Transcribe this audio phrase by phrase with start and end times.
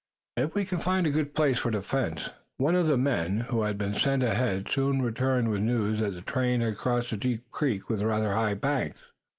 [0.35, 3.61] "If we can find a good place for defense." One of the men, Oldham, who
[3.61, 7.51] had been sent ahead, soon returned with news that the train had crossed a deep
[7.51, 8.99] creek with rather high banks.